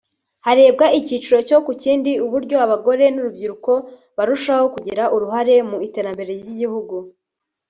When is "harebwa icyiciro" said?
0.45-1.55